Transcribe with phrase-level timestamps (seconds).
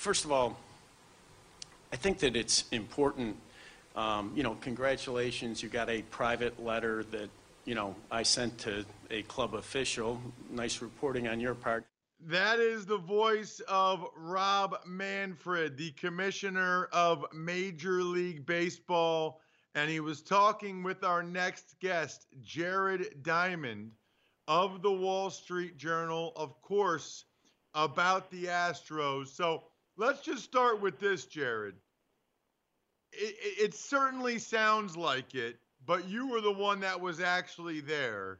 [0.00, 0.56] First of all,
[1.92, 3.36] I think that it's important
[3.96, 7.28] um, you know, congratulations, you got a private letter that,
[7.64, 10.20] you know, I sent to a club official.
[10.50, 11.84] Nice reporting on your part.
[12.26, 19.40] That is the voice of Rob Manfred, the commissioner of Major League Baseball.
[19.74, 23.92] And he was talking with our next guest, Jared Diamond
[24.46, 27.24] of the Wall Street Journal, of course,
[27.74, 29.28] about the Astros.
[29.28, 29.64] So
[30.00, 31.74] let's just start with this, Jared
[33.12, 35.56] it, it certainly sounds like it,
[35.86, 38.38] but you were the one that was actually there.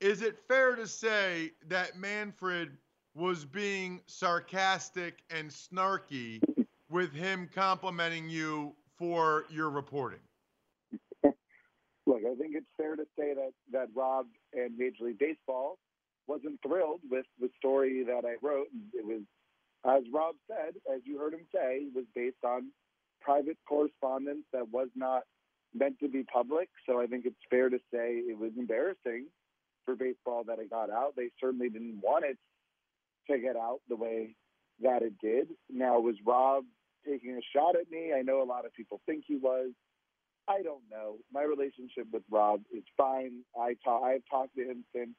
[0.00, 2.76] Is it fair to say that Manfred
[3.14, 6.40] was being sarcastic and snarky
[6.90, 10.20] with him complimenting you for your reporting?
[11.24, 15.78] Look, I think it's fair to say that, that Rob and Major League Baseball
[16.26, 18.66] wasn't thrilled with the story that I wrote.
[18.92, 19.22] It was,
[19.88, 22.70] as Rob said, as you heard him say, it was based on
[23.20, 25.22] private correspondence that was not
[25.74, 26.68] meant to be public.
[26.88, 29.26] So I think it's fair to say it was embarrassing
[29.84, 31.14] for baseball that it got out.
[31.16, 32.38] They certainly didn't want it
[33.30, 34.34] to get out the way
[34.82, 35.48] that it did.
[35.70, 36.64] Now, was Rob
[37.06, 38.12] taking a shot at me?
[38.16, 39.70] I know a lot of people think he was.
[40.48, 41.16] I don't know.
[41.32, 43.42] My relationship with Rob is fine.
[43.58, 45.10] I I've talked to him since.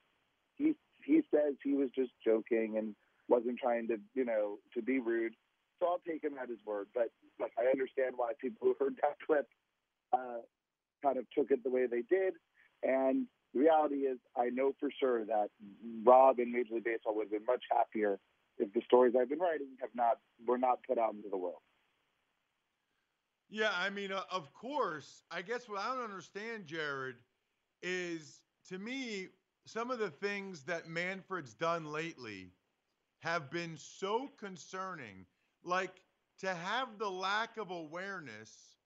[0.54, 0.74] He
[1.04, 2.94] he says he was just joking and
[3.28, 5.34] wasn't trying to, you know, to be rude.
[5.78, 6.88] So I'll take him at his word.
[6.94, 9.46] But like, I understand why people who heard that clip
[10.12, 10.42] uh,
[11.02, 12.34] kind of took it the way they did.
[12.82, 15.48] And the reality is, I know for sure that
[16.04, 18.18] Rob and Major League Baseball would have been much happier
[18.58, 21.62] if the stories I've been writing have not were not put out into the world.
[23.50, 25.22] Yeah, I mean, uh, of course.
[25.30, 27.16] I guess what I don't understand, Jared,
[27.82, 29.28] is to me
[29.64, 32.52] some of the things that Manfred's done lately
[33.20, 35.26] have been so concerning
[35.64, 36.02] like
[36.40, 38.76] to have the lack of awareness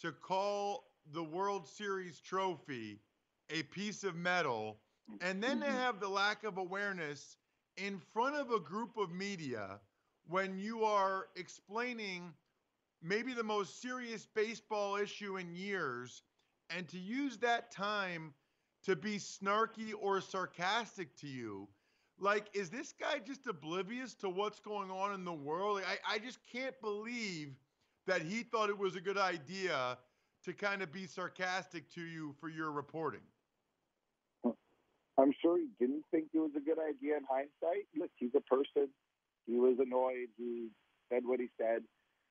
[0.00, 3.00] to call the World Series trophy
[3.50, 4.78] a piece of metal,
[5.20, 5.76] and then to mm-hmm.
[5.76, 7.36] have the lack of awareness
[7.76, 9.80] in front of a group of media
[10.28, 12.34] when you are explaining
[13.02, 16.22] maybe the most serious baseball issue in years,
[16.68, 18.34] and to use that time
[18.84, 21.68] to be snarky or sarcastic to you
[22.20, 25.76] like, is this guy just oblivious to what's going on in the world?
[25.76, 27.54] Like, I, I just can't believe
[28.06, 29.98] that he thought it was a good idea
[30.44, 33.20] to kind of be sarcastic to you for your reporting.
[35.18, 37.86] I'm sure he didn't think it was a good idea in hindsight.
[37.96, 38.88] Look, he's a person.
[39.46, 40.28] He was annoyed.
[40.36, 40.68] He
[41.10, 41.82] said what he said.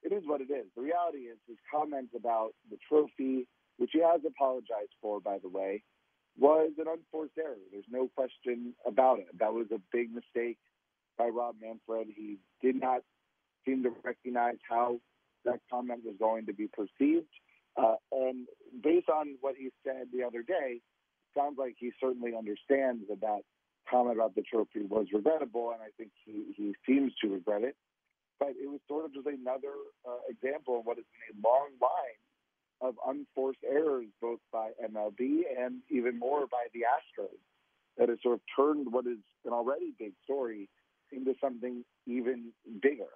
[0.04, 0.66] It is what it is.
[0.75, 5.50] The reality is his comments about the trophy, which he has apologized for, by the
[5.50, 5.84] way,
[6.38, 7.56] was an unforced error.
[7.72, 9.28] There's no question about it.
[9.40, 10.58] That was a big mistake
[11.18, 12.08] by Rob Manfred.
[12.16, 13.02] He did not
[13.66, 15.00] seem to recognize how
[15.46, 17.28] that comment was going to be perceived.
[17.75, 18.48] Uh, and
[18.84, 20.81] based on what he said the other day,
[21.36, 23.42] sounds like he certainly understands that that
[23.90, 27.75] comment about the trophy was regrettable, and I think he, he seems to regret it.
[28.40, 29.74] But it was sort of just another
[30.06, 32.22] uh, example of what has been a long line
[32.81, 37.39] of unforced errors, both by MLB and even more by the Astros,
[37.97, 40.69] that has sort of turned what is an already big story
[41.11, 42.51] into something even
[42.81, 43.09] bigger.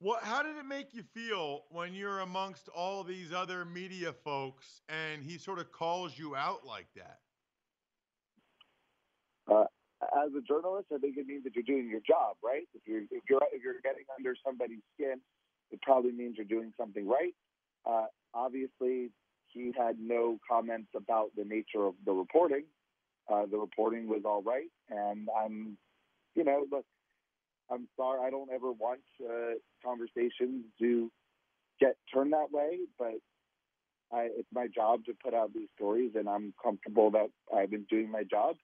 [0.00, 4.80] What, how did it make you feel when you're amongst all these other media folks
[4.88, 7.18] and he sort of calls you out like that?
[9.50, 9.64] Uh,
[10.24, 12.68] as a journalist, I think it means that you're doing your job, right?
[12.74, 15.20] If you're if you're if you're getting under somebody's skin
[15.88, 17.32] probably means you're doing something right.
[17.88, 18.04] Uh,
[18.34, 19.10] obviously,
[19.46, 22.64] he had no comments about the nature of the reporting.
[23.32, 25.78] Uh, the reporting was all right, and I'm,
[26.34, 26.84] you know, look,
[27.70, 28.20] I'm sorry.
[28.26, 31.10] I don't ever want uh, conversations to
[31.80, 33.16] get turned that way, but
[34.12, 37.86] I, it's my job to put out these stories, and I'm comfortable that I've been
[37.88, 38.56] doing my job.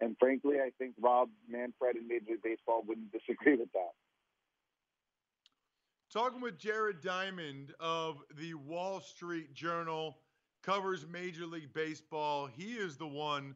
[0.00, 3.94] And frankly, I think Rob Manfred and Major League Baseball wouldn't disagree with that.
[6.10, 10.16] Talking with Jared Diamond of the Wall Street Journal,
[10.62, 12.46] covers Major League Baseball.
[12.46, 13.54] He is the one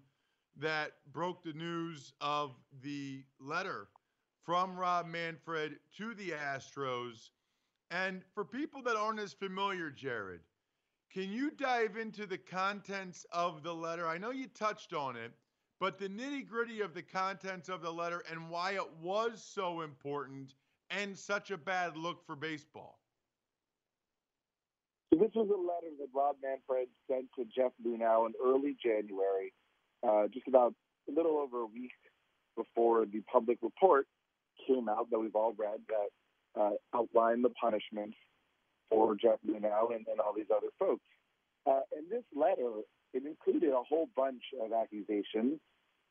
[0.58, 3.88] that broke the news of the letter
[4.44, 7.30] from Rob Manfred to the Astros.
[7.90, 10.40] And for people that aren't as familiar, Jared,
[11.10, 14.06] can you dive into the contents of the letter?
[14.06, 15.32] I know you touched on it,
[15.80, 19.80] but the nitty gritty of the contents of the letter and why it was so
[19.80, 20.52] important
[21.00, 22.98] and such a bad look for baseball.
[25.12, 29.52] So this was a letter that Rob Manfred sent to Jeff Luhnow in early January,
[30.06, 30.74] uh, just about
[31.08, 31.92] a little over a week
[32.56, 34.06] before the public report
[34.66, 38.16] came out that we've all read that uh, outlined the punishments
[38.90, 41.04] for Jeff Luhnow and, and all these other folks.
[41.66, 42.80] Uh, and this letter,
[43.14, 45.60] it included a whole bunch of accusations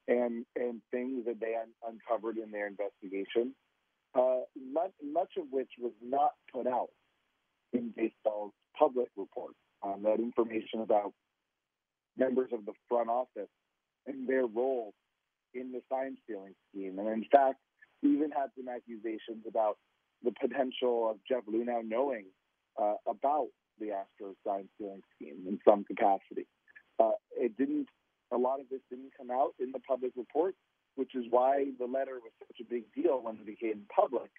[0.08, 3.54] and and things that they un- uncovered in their investigation,
[4.16, 4.42] uh,
[4.74, 6.90] much, much of which was not put out
[7.74, 9.54] in baseball's public report.
[9.84, 11.14] Um, that information about
[12.18, 13.50] members of the front office
[14.06, 14.94] and their role
[15.54, 17.00] in the sign stealing scheme.
[17.00, 17.58] And in fact,
[18.04, 19.78] even had some accusations about
[20.24, 22.26] the potential of Jeff Luhnow knowing
[22.82, 23.48] uh, about
[23.80, 26.48] the Astros sign stealing scheme in some capacity.
[27.00, 27.88] Uh, it didn't.
[28.34, 30.56] A lot of this didn't come out in the public report,
[30.96, 34.32] which is why the letter was such a big deal when it became public.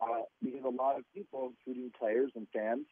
[0.00, 2.86] Uh, because a lot of people, including players and fans,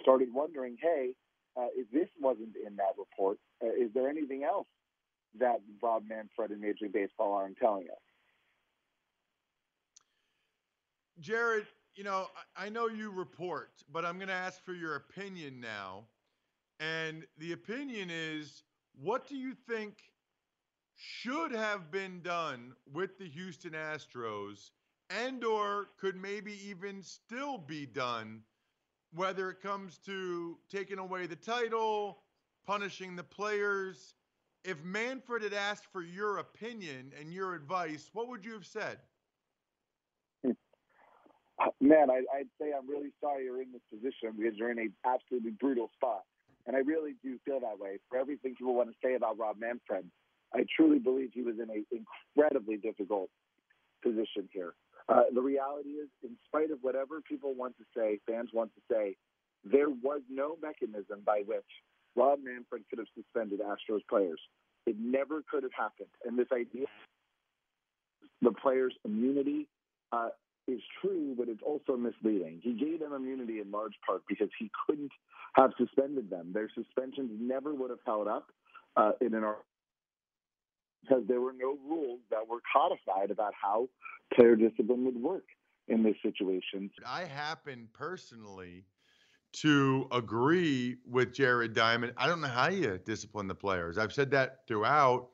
[0.00, 1.14] started wondering, "Hey,
[1.56, 4.68] uh, if this wasn't in that report, uh, is there anything else
[5.34, 8.02] that Bob Manfred and Major League Baseball aren't telling us?"
[11.20, 15.58] Jared, you know, I know you report, but I'm going to ask for your opinion
[15.58, 16.04] now.
[16.78, 18.62] And the opinion is
[18.94, 19.96] what do you think
[20.98, 24.72] should have been done with the Houston Astros
[25.10, 28.42] and or could maybe even still be done
[29.14, 32.18] whether it comes to taking away the title,
[32.66, 34.14] punishing the players.
[34.64, 38.98] If Manfred had asked for your opinion and your advice, what would you have said?
[41.80, 44.92] man, I, would say I'm really sorry you're in this position because you're in an
[45.04, 46.22] absolutely brutal spot.
[46.66, 47.98] And I really do feel that way.
[48.08, 50.04] For everything people want to say about Rob Manfred,
[50.54, 53.30] I truly believe he was in an incredibly difficult
[54.02, 54.74] position here.
[55.08, 58.80] Uh, the reality is, in spite of whatever people want to say, fans want to
[58.90, 59.16] say,
[59.64, 61.64] there was no mechanism by which
[62.14, 64.40] Rob Manfred could have suspended Astros players.
[64.86, 66.08] It never could have happened.
[66.24, 66.86] And this idea,
[68.42, 69.68] the players' immunity,
[70.12, 70.28] uh,
[70.66, 72.60] is true, but it's also misleading.
[72.62, 75.10] He gave them immunity in large part because he couldn't
[75.54, 76.52] have suspended them.
[76.52, 78.48] Their suspensions never would have held up
[78.96, 79.44] uh, in an
[81.02, 83.88] because there were no rules that were codified about how
[84.34, 85.44] player discipline would work
[85.88, 86.90] in this situation.
[87.06, 88.84] I happen personally
[89.54, 92.12] to agree with Jared Diamond.
[92.16, 93.96] I don't know how you discipline the players.
[93.96, 95.28] I've said that throughout.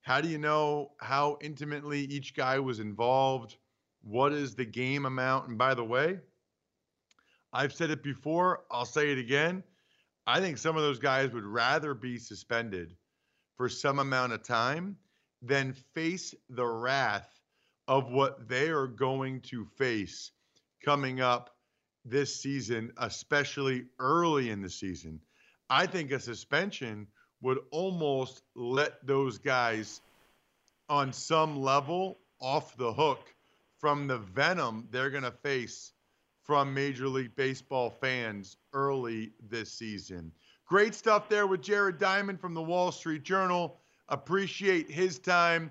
[0.00, 3.56] How do you know how intimately each guy was involved?
[4.02, 5.48] what is the game amount?
[5.48, 6.18] And by the way,
[7.52, 9.62] I've said it before, I'll say it again.
[10.26, 12.96] I think some of those guys would rather be suspended
[13.62, 14.96] for some amount of time
[15.40, 17.38] then face the wrath
[17.86, 20.32] of what they are going to face
[20.84, 21.50] coming up
[22.04, 25.20] this season, especially early in the season.
[25.70, 27.06] I think a suspension
[27.40, 30.00] would almost let those guys
[30.88, 33.32] on some level off the hook
[33.78, 35.92] from the venom they're going to face
[36.42, 40.32] from Major League Baseball fans early this season.
[40.72, 43.78] Great stuff there with Jared Diamond from the Wall Street Journal.
[44.08, 45.70] Appreciate his time.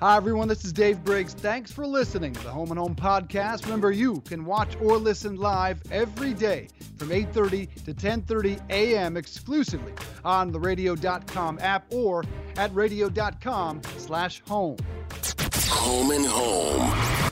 [0.00, 0.48] Hi, everyone.
[0.48, 1.34] This is Dave Briggs.
[1.34, 3.62] Thanks for listening to the Home and Home podcast.
[3.62, 9.16] Remember, you can watch or listen live every day from 8.30 to 10.30 a.m.
[9.16, 9.92] exclusively
[10.24, 12.24] on the radio.com app or
[12.56, 14.78] at radio.com slash home.
[15.68, 17.31] Home and Home.